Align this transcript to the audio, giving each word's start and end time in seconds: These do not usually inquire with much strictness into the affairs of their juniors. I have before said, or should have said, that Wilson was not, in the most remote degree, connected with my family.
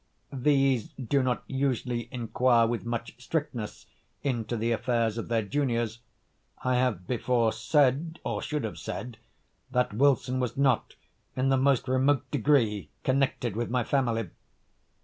These 0.33 0.89
do 0.93 1.21
not 1.21 1.43
usually 1.45 2.09
inquire 2.11 2.65
with 2.65 2.83
much 2.87 3.13
strictness 3.23 3.85
into 4.23 4.57
the 4.57 4.71
affairs 4.71 5.15
of 5.19 5.27
their 5.27 5.43
juniors. 5.43 5.99
I 6.63 6.73
have 6.77 7.05
before 7.05 7.51
said, 7.53 8.19
or 8.23 8.41
should 8.41 8.63
have 8.63 8.79
said, 8.79 9.19
that 9.69 9.93
Wilson 9.93 10.39
was 10.39 10.57
not, 10.57 10.95
in 11.35 11.49
the 11.49 11.55
most 11.57 11.87
remote 11.87 12.31
degree, 12.31 12.89
connected 13.03 13.55
with 13.55 13.69
my 13.69 13.83
family. 13.83 14.31